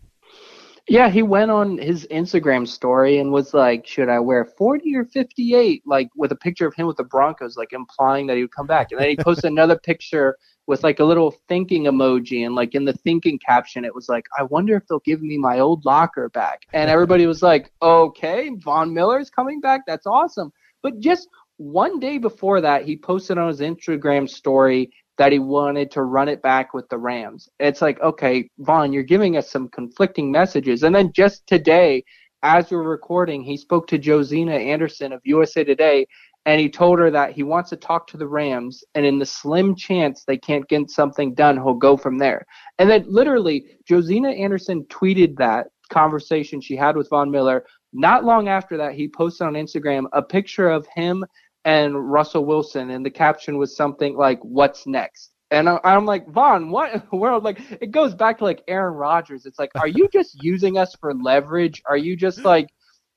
[0.89, 5.03] Yeah, he went on his Instagram story and was like, "Should I wear 40 or
[5.03, 8.55] 58?" Like with a picture of him with the Broncos, like implying that he would
[8.55, 8.91] come back.
[8.91, 12.85] And then he posted another picture with like a little thinking emoji, and like in
[12.85, 16.29] the thinking caption, it was like, "I wonder if they'll give me my old locker
[16.29, 19.81] back." And everybody was like, "Okay, Von Miller's coming back.
[19.85, 21.27] That's awesome." But just
[21.57, 26.29] one day before that, he posted on his Instagram story that he wanted to run
[26.29, 27.49] it back with the Rams.
[27.59, 30.83] It's like, okay, Von, you're giving us some conflicting messages.
[30.83, 32.03] And then just today,
[32.43, 36.05] as we're recording, he spoke to Josina Anderson of USA Today,
[36.45, 39.25] and he told her that he wants to talk to the Rams, and in the
[39.25, 42.45] slim chance they can't get something done, he'll go from there.
[42.77, 47.65] And then literally, Josina Anderson tweeted that conversation she had with Von Miller.
[47.91, 51.25] Not long after that, he posted on Instagram a picture of him
[51.67, 56.71] and Russell Wilson, and the caption was something like "What's next?" And I'm like, Von,
[56.71, 57.43] what in the world?
[57.43, 59.45] Like, it goes back to like Aaron Rodgers.
[59.45, 61.81] It's like, are you just using us for leverage?
[61.85, 62.69] Are you just like,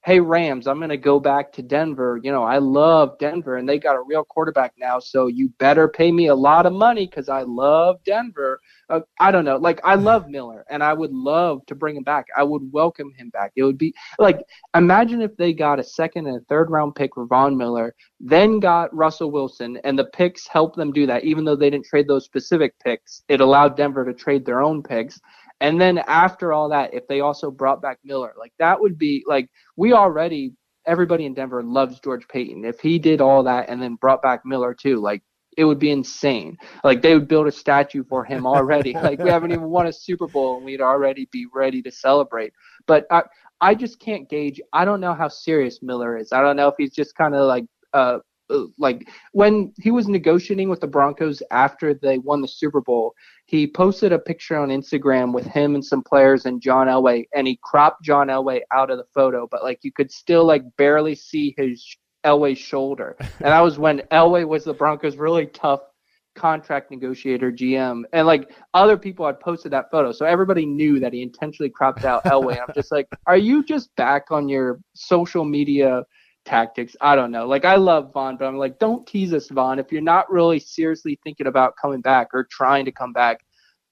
[0.03, 2.19] hey Rams, I'm gonna go back to Denver.
[2.23, 5.89] You know, I love Denver, and they got a real quarterback now, so you better
[5.89, 8.61] pay me a lot of money because I love Denver.
[8.89, 12.03] Uh, I don't know, like I love Miller, and I would love to bring him
[12.03, 12.27] back.
[12.35, 13.53] I would welcome him back.
[13.57, 14.41] It would be like
[14.75, 18.59] imagine if they got a second and a third round pick for Von Miller, then
[18.59, 21.25] got Russell Wilson, and the picks helped them do that.
[21.25, 24.83] Even though they didn't trade those specific picks, it allowed Denver to trade their own
[24.83, 25.21] picks
[25.61, 29.25] and then after all that, if they also brought back Miller, like that would be
[29.27, 30.53] like we already
[30.87, 32.65] everybody in Denver loves George Paton.
[32.65, 35.23] If he did all that and then brought back Miller too, like
[35.57, 36.57] it would be insane.
[36.85, 38.93] Like they would build a statue for him already.
[39.03, 42.53] like we haven't even won a Super Bowl and we'd already be ready to celebrate.
[42.87, 43.23] But I
[43.61, 44.61] I just can't gauge.
[44.73, 46.33] I don't know how serious Miller is.
[46.33, 48.19] I don't know if he's just kind of like uh,
[48.79, 53.15] like when he was negotiating with the Broncos after they won the Super Bowl,
[53.47, 57.47] he posted a picture on Instagram with him and some players and John Elway, and
[57.47, 61.15] he cropped John Elway out of the photo, but like you could still like barely
[61.15, 61.85] see his
[62.25, 65.81] Elway's shoulder, and that was when Elway was the Broncos' really tough
[66.37, 71.13] contract negotiator GM and like other people had posted that photo so everybody knew that
[71.13, 72.57] he intentionally cropped out Elway.
[72.57, 76.05] I'm just like are you just back on your social media
[76.51, 79.79] tactics I don't know like I love Von but I'm like don't tease us Von
[79.79, 83.41] if you're not really seriously thinking about coming back or trying to come back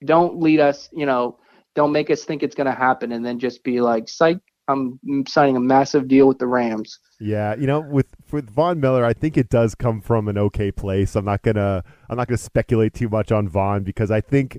[0.04, 1.38] don't lead us you know
[1.76, 4.98] don't make us think it's going to happen and then just be like psych I'm
[5.26, 6.98] signing a massive deal with the Rams.
[7.20, 10.70] Yeah, you know, with with Von Miller, I think it does come from an okay
[10.70, 11.16] place.
[11.16, 14.58] I'm not gonna I'm not gonna speculate too much on Von because I think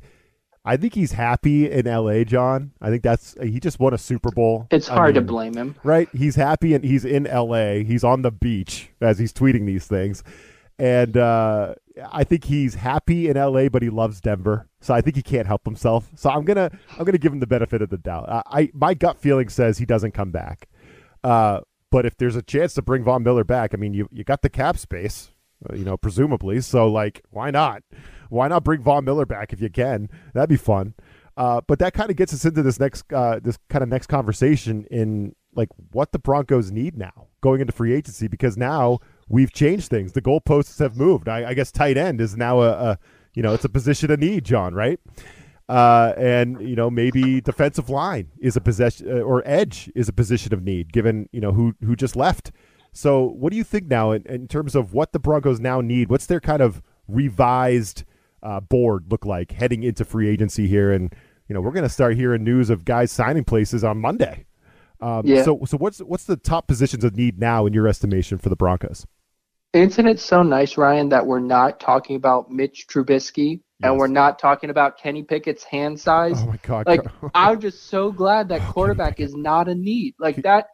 [0.65, 2.71] I think he's happy in LA, Jon.
[2.81, 4.67] I think that's he just won a Super Bowl.
[4.71, 5.75] It's hard I mean, to blame him.
[5.83, 6.09] Right?
[6.13, 7.75] He's happy and he's in LA.
[7.85, 10.23] He's on the beach as he's tweeting these things.
[10.77, 11.75] And uh,
[12.11, 14.67] I think he's happy in LA, but he loves Denver.
[14.79, 16.09] So I think he can't help himself.
[16.15, 18.29] So I'm gonna I'm gonna give him the benefit of the doubt.
[18.29, 20.69] I, I my gut feeling says he doesn't come back.
[21.23, 24.23] Uh, but if there's a chance to bring Von Miller back, I mean, you you
[24.23, 25.31] got the cap space,
[25.73, 26.61] you know, presumably.
[26.61, 27.83] So like, why not?
[28.29, 30.09] Why not bring Von Miller back if you can?
[30.33, 30.93] That'd be fun.
[31.35, 34.07] Uh, but that kind of gets us into this next uh, this kind of next
[34.07, 39.53] conversation in like what the Broncos need now going into free agency because now we've
[39.53, 40.11] changed things.
[40.11, 41.29] The goalposts have moved.
[41.29, 42.99] I, I guess tight end is now a, a,
[43.33, 44.73] you know it's a position of need, Jon.
[44.73, 44.99] Right?
[45.69, 50.13] Uh, and you know maybe defensive line is a possession uh, or edge is a
[50.13, 52.51] position of need given you know who who just left.
[52.91, 56.09] So what do you think now in, in terms of what the Broncos now need?
[56.09, 58.03] What's their kind of revised
[58.41, 60.91] uh, board look like heading into free agency here?
[60.91, 61.13] And
[61.47, 64.45] you know we're going to start hearing news of guys signing places on Monday.
[65.01, 65.43] Um, yeah.
[65.43, 68.55] So so what's what's the top positions of need now in your estimation for the
[68.55, 69.05] Broncos?
[69.73, 73.61] Isn't it so nice, Ryan, that we're not talking about Mitch Trubisky yes.
[73.83, 76.41] and we're not talking about Kenny Pickett's hand size?
[76.41, 76.87] Oh my God!
[76.87, 80.15] Like I'm just so glad that oh, quarterback is not a need.
[80.17, 80.67] Like that,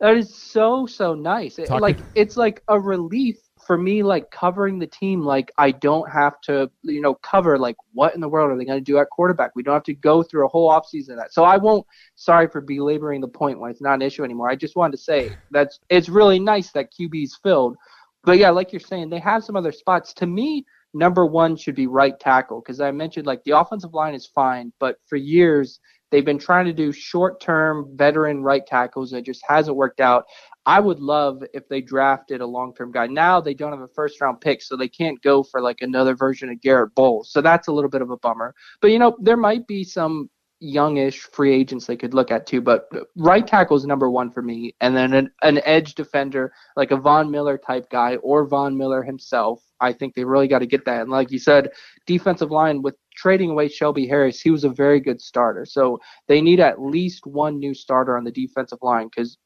[0.00, 1.58] that is so so nice.
[1.58, 4.02] It, like it's like a relief for me.
[4.02, 8.20] Like covering the team, like I don't have to, you know, cover like what in
[8.20, 9.52] the world are they going to do at quarterback?
[9.54, 11.32] We don't have to go through a whole offseason of that.
[11.32, 11.86] So I won't.
[12.14, 14.48] Sorry for belaboring the point when it's not an issue anymore.
[14.48, 17.76] I just wanted to say that's it's really nice that QB's filled
[18.24, 20.12] but yeah, like you're saying, they have some other spots.
[20.14, 24.14] To me, number one should be right tackle because I mentioned like the offensive line
[24.14, 29.12] is fine, but for years they've been trying to do short term veteran right tackles
[29.12, 30.24] and it just hasn't worked out.
[30.66, 33.06] I would love if they drafted a long term guy.
[33.06, 36.14] Now they don't have a first round pick, so they can't go for like another
[36.14, 37.32] version of Garrett Bolles.
[37.32, 38.54] So that's a little bit of a bummer.
[38.82, 40.28] But you know, there might be some
[40.60, 42.60] youngish free agents they could look at too.
[42.60, 46.90] But right tackle is number one for me, and then an, an edge defender like
[46.90, 49.62] a Von Miller type guy or Von Miller himself.
[49.80, 51.02] I think they really got to get that.
[51.02, 51.70] And like you said,
[52.06, 55.64] defensive line with trading away Shelby Harris, he was a very good starter.
[55.64, 59.38] So they need at least one new starter on the defensive line because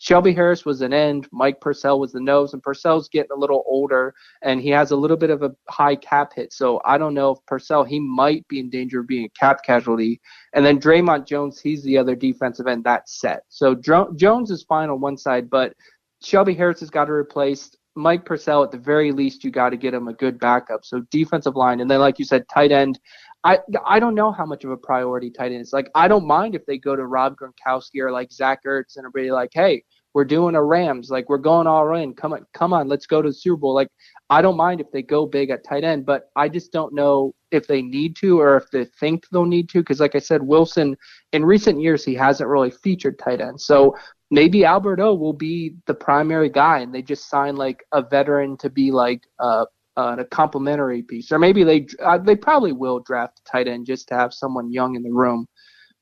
[0.00, 3.62] Shelby Harris was an end, Mike Purcell was the nose, and Purcell's getting a little
[3.66, 6.52] older and he has a little bit of a high cap hit.
[6.52, 9.62] So I don't know if Purcell, he might be in danger of being a cap
[9.64, 10.20] casualty.
[10.54, 13.42] And then Dre'Mont Jones, he's the other defensive end that's set.
[13.48, 15.74] So Dr- Jones is fine on one side, but
[16.22, 19.76] Shelby Harris has got to replace Mike Purcell, at the very least, you got to
[19.76, 20.84] get him a good backup.
[20.84, 22.98] So defensive line, and then like you said, tight end.
[23.42, 25.72] I I don't know how much of a priority tight end is.
[25.72, 29.06] Like I don't mind if they go to Rob Gronkowski or like Zach Ertz and
[29.06, 29.82] everybody like, hey,
[30.14, 32.14] we're doing a Rams, like we're going all in.
[32.14, 33.74] Come on, come on, let's go to the Super Bowl.
[33.74, 33.88] Like
[34.28, 37.34] I don't mind if they go big at tight end, but I just don't know
[37.50, 39.80] if they need to or if they think they'll need to.
[39.80, 40.96] Because like I said, Wilson
[41.32, 43.60] in recent years he hasn't really featured tight end.
[43.60, 43.96] So
[44.30, 48.70] maybe Alberto will be the primary guy, and they just sign like a veteran to
[48.70, 53.40] be like uh, uh, a complementary piece, or maybe they uh, they probably will draft
[53.40, 55.46] a tight end just to have someone young in the room.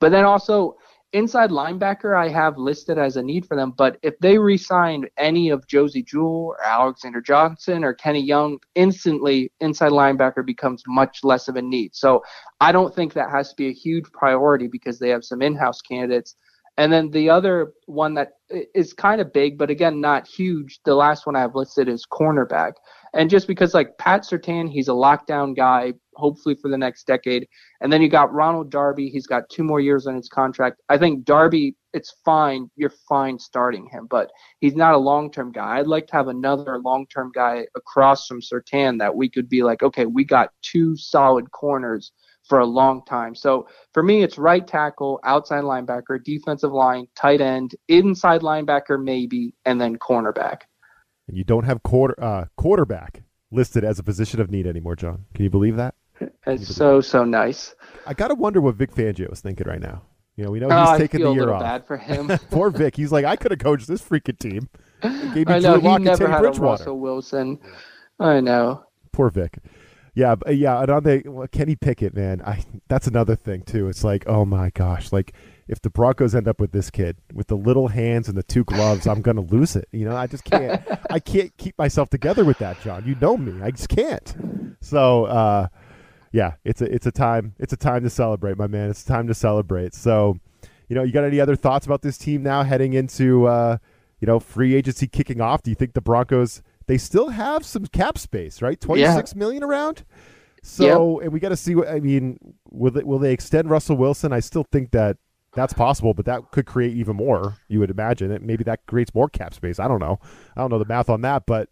[0.00, 0.76] But then also
[1.12, 3.72] inside linebacker, I have listed as a need for them.
[3.76, 9.52] But if they re-sign any of Josey Jewell or Alexander Johnson or Kenny Young, instantly
[9.60, 11.94] inside linebacker becomes much less of a need.
[11.94, 12.22] So
[12.60, 15.80] I don't think that has to be a huge priority because they have some in-house
[15.80, 16.36] candidates
[16.78, 18.34] and then the other one that
[18.72, 20.78] is kind of big, but again, not huge.
[20.84, 22.74] The last one I have listed is cornerback.
[23.14, 27.46] And just because, like Pat Surtain, he's a lockdown guy, hopefully for the next decade.
[27.80, 29.08] And then you got Ronald Darby.
[29.08, 30.80] He's got two more years on his contract.
[30.88, 32.70] I think Darby, it's fine.
[32.76, 35.78] You're fine starting him, but he's not a long term guy.
[35.78, 39.62] I'd like to have another long term guy across from Sertan that we could be
[39.62, 42.12] like, okay, we got two solid corners
[42.48, 43.34] for a long time.
[43.34, 49.54] So for me, it's right tackle, outside linebacker, defensive line, tight end, inside linebacker, maybe,
[49.66, 50.62] and then cornerback.
[51.28, 55.24] And you don't have quarter uh, quarterback listed as a position of need anymore, Jon.
[55.34, 55.94] Can you believe that?
[56.46, 57.74] It's so so nice.
[58.06, 60.02] I gotta wonder what Vic Fangio is thinking right now.
[60.36, 61.60] You know, we know Oh, he's taking the a year off.
[61.62, 62.28] bad for him.
[62.50, 62.96] Poor Vic.
[62.96, 64.68] He's like, I could have coached this freaking team.
[65.02, 66.70] He gave me I know Drew he Lock never had a Bridgewater.
[66.82, 67.58] Russell Wilson.
[68.18, 68.84] I know.
[69.12, 69.58] Poor Vic.
[70.14, 73.88] Yeah, yeah, and on the well, Kenny Pickett, man, I that's another thing too.
[73.88, 75.32] It's like, oh my gosh, like
[75.68, 78.64] if the Broncos end up with this kid with the little hands and the two
[78.64, 79.86] gloves, I'm gonna lose it.
[79.92, 80.82] You know, I just can't.
[81.10, 83.04] I can't keep myself together with that, Jon.
[83.06, 84.76] You know me, I just can't.
[84.80, 85.68] So, uh,
[86.32, 88.90] yeah, it's a it's a time it's a time to celebrate, my man.
[88.90, 89.94] It's a time to celebrate.
[89.94, 90.38] So,
[90.88, 93.78] you know, you got any other thoughts about this team now heading into uh,
[94.20, 95.62] you know free agency kicking off?
[95.62, 98.80] Do you think the Broncos they still have some cap space, right?
[98.80, 100.04] Twenty six million around.
[100.62, 102.38] So, and we got to see what I mean.
[102.70, 104.32] Will they, will they extend Russell Wilson?
[104.32, 105.16] I still think that
[105.58, 107.56] that's possible, but that could create even more.
[107.68, 108.42] You would imagine it.
[108.42, 109.78] Maybe that creates more cap space.
[109.78, 110.18] I don't know.
[110.56, 111.68] I don't know the math on that, but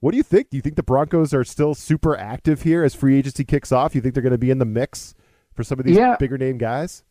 [0.00, 0.50] what do you think?
[0.50, 3.94] Do you think the Broncos are still super active here as free agency kicks off?
[3.94, 5.14] You think they're going to be in the mix
[5.54, 6.16] for some of these Yeah.
[6.16, 7.02] bigger name guys?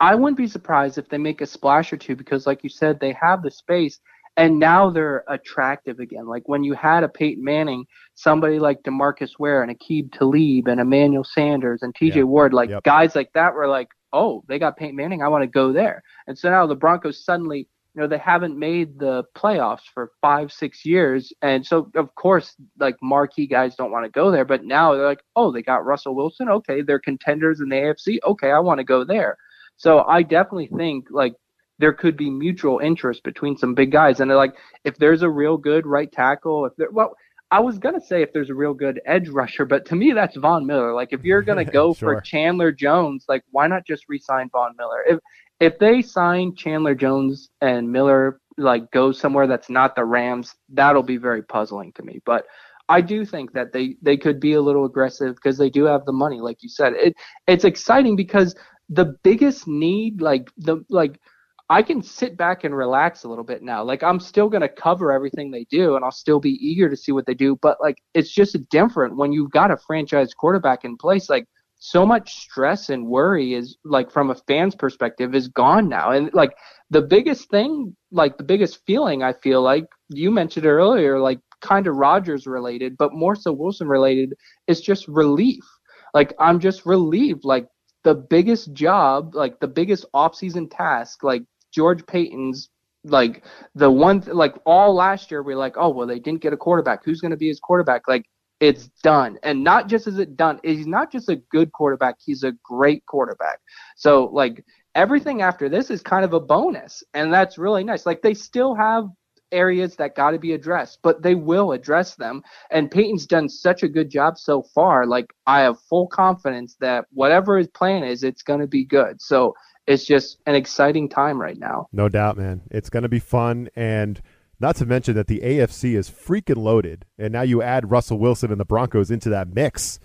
[0.00, 2.98] I wouldn't be surprised if they make a splash or two because, like you said,
[3.00, 4.00] they have the space
[4.36, 6.26] and now they're attractive again.
[6.26, 10.80] Like when you had a Peyton Manning, somebody like Demarcus Ware and Aqib Talib and
[10.80, 12.22] Emmanuel Sanders and TJ Yeah.
[12.24, 12.82] Ward, like Yep.
[12.82, 15.22] guys like that were like, oh, they got Peyton Manning.
[15.22, 16.02] I want to go there.
[16.26, 20.52] And so now the Broncos suddenly, you know, they haven't made the playoffs for five,
[20.52, 21.32] six years.
[21.42, 24.44] And so, of course, like marquee guys don't want to go there.
[24.44, 26.48] But now they're like, oh, they got Russell Wilson.
[26.48, 26.82] Okay.
[26.82, 28.18] They're contenders in the AFC.
[28.24, 28.50] Okay.
[28.50, 29.36] I want to go there.
[29.76, 31.34] So I definitely think like
[31.78, 34.20] there could be mutual interest between some big guys.
[34.20, 37.14] And like, if there's a real good right tackle, if there, well,
[37.54, 40.36] I was gonna say if there's a real good edge rusher, but to me that's
[40.36, 40.92] Von Miller.
[40.92, 42.16] Like if you're gonna go Sure.
[42.16, 45.04] for Chandler Jones, like why not just re-sign Von Miller?
[45.08, 45.20] If
[45.60, 51.04] if they sign Chandler Jones and Miller like go somewhere that's not the Rams, that'll
[51.04, 52.20] be very puzzling to me.
[52.26, 52.44] But
[52.88, 56.04] I do think that they they could be a little aggressive because they do have
[56.06, 56.94] the money, like you said.
[56.94, 57.14] It
[57.46, 58.56] it's exciting because
[58.88, 61.20] the biggest need, like the like
[61.70, 63.82] I can sit back and relax a little bit now.
[63.82, 66.96] Like I'm still going to cover everything they do and I'll still be eager to
[66.96, 70.84] see what they do, but like it's just different when you've got a franchise quarterback
[70.84, 71.46] in place like
[71.78, 76.10] so much stress and worry is like from a fan's perspective is gone now.
[76.10, 76.54] And like
[76.90, 81.86] the biggest thing, like the biggest feeling I feel like you mentioned earlier like kind
[81.86, 84.34] of Rodgers related, but more so Wilson related
[84.66, 85.64] is just relief.
[86.12, 87.66] Like I'm just relieved like
[88.04, 91.42] the biggest job, like the biggest offseason task, like
[91.74, 92.70] George Paton's
[93.04, 96.52] like the one th- like all last year we're like, oh well they didn't get
[96.52, 97.04] a quarterback.
[97.04, 98.08] Who's gonna be his quarterback?
[98.08, 98.26] Like
[98.60, 99.38] it's done.
[99.42, 103.04] And not just is it done, he's not just a good quarterback, he's a great
[103.06, 103.60] quarterback.
[103.96, 107.02] So like everything after this is kind of a bonus.
[107.14, 108.06] And that's really nice.
[108.06, 109.08] Like they still have
[109.52, 112.42] areas that got to be addressed, but they will address them.
[112.70, 115.06] And Paton's done such a good job so far.
[115.06, 119.20] Like I have full confidence that whatever his plan is, it's going to be good.
[119.20, 119.54] So
[119.86, 121.88] it's just an exciting time right now.
[121.92, 122.62] No doubt, man.
[122.70, 123.68] It's going to be fun.
[123.76, 124.20] And
[124.60, 127.04] not to mention that the AFC is freaking loaded.
[127.18, 129.98] And now you add Russell Wilson and the Broncos into that mix.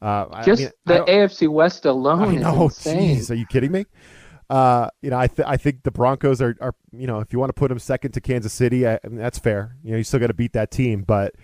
[0.00, 3.16] Uh, I Just mean, the AFC West alone I insane.
[3.18, 3.86] jeez, are you kidding me?
[4.48, 7.38] Uh, you know, I th- I think the Broncos are, are you know if you
[7.38, 9.76] want to put them second to Kansas City, I, I mean, that's fair.
[9.82, 11.34] You know, you still got to beat that team, but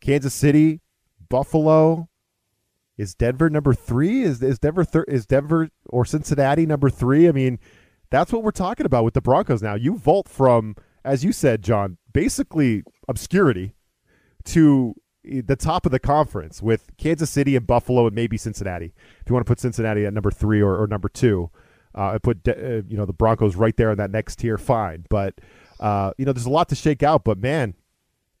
[0.00, 0.80] Kansas City,
[1.28, 2.08] Buffalo,
[2.96, 4.22] is Denver number three?
[4.22, 7.28] Is is Denver thir- is Denver or Cincinnati number three?
[7.28, 7.58] I mean,
[8.10, 9.74] that's what we're talking about with the Broncos now.
[9.74, 13.74] You vault from, as you said, Jon, basically obscurity
[14.44, 18.92] to the top of the conference with Kansas City and Buffalo and maybe Cincinnati.
[19.20, 21.50] If you want to put Cincinnati at number three or, or number two,
[21.94, 25.06] uh, put uh, you know the Broncos right there in that next tier, fine.
[25.08, 25.34] But
[25.80, 27.24] uh, you know there's a lot to shake out.
[27.24, 27.74] But man,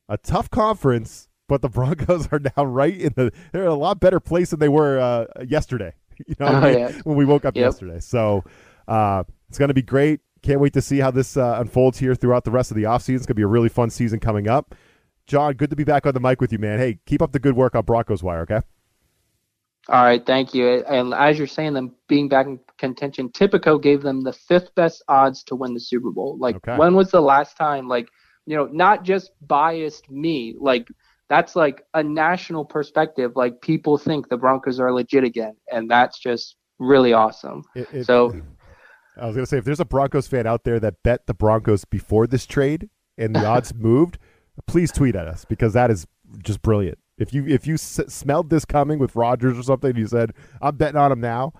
[0.08, 1.28] a tough conference.
[1.48, 4.60] But the Broncos are now right in the they're in a lot better place than
[4.60, 5.92] they were uh, yesterday.
[6.28, 6.78] You know I Oh, mean?
[6.78, 6.92] yeah.
[7.02, 7.64] when we woke up Yep.
[7.64, 7.98] yesterday.
[8.00, 8.44] So
[8.86, 10.20] uh, it's going to be great.
[10.42, 13.16] Can't wait to see how this uh, unfolds here throughout the rest of the offseason.
[13.16, 14.76] It's going to be a really fun season coming up.
[15.26, 16.78] Jon, good to be back on the mic with you, man.
[16.78, 18.60] Hey, keep up the good work on Broncos Wire, okay?
[19.88, 20.84] All right, thank you.
[20.84, 25.02] And as you're saying, them being back in contention, Tipico gave them the fifth best
[25.08, 26.38] odds to win the Super Bowl.
[26.38, 26.76] Like, Okay.
[26.76, 27.88] when was the last time?
[27.88, 28.08] Like,
[28.46, 30.54] you know, not just biased me.
[30.58, 30.88] Like,
[31.28, 33.32] that's like a national perspective.
[33.34, 37.62] Like, people think the Broncos are legit again, and that's just really awesome.
[37.74, 38.32] It- it- So-
[39.16, 41.34] I was going to say, if there's a Broncos fan out there that bet the
[41.34, 44.18] Broncos before this trade and the odds moved,
[44.66, 46.04] please tweet at us because that is
[46.42, 46.98] just brilliant.
[47.16, 50.74] If you if you s- smelled this coming with Rodgers or something, you said I'm
[50.76, 51.52] betting on him now.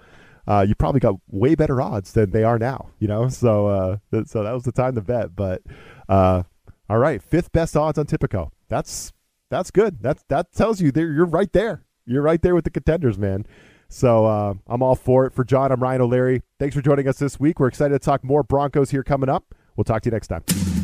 [0.48, 2.90] Uh, you probably got way better odds than they are now.
[2.98, 5.36] You know, so uh, th- so that was the time to bet.
[5.36, 5.62] But
[6.08, 6.42] uh,
[6.90, 8.50] all right, fifth best odds on Tipico.
[8.68, 9.12] that's
[9.54, 10.02] that's good.
[10.02, 11.84] That that tells you you're right there.
[12.06, 13.46] You're right there with the contenders, man.
[13.88, 15.34] So uh, I'm all for it.
[15.34, 16.42] For Jon, I'm Ryan O'Leary.
[16.58, 17.60] Thanks for joining us this week.
[17.60, 19.54] We're excited to talk more Broncos here coming up.
[19.76, 20.83] We'll talk to you next time.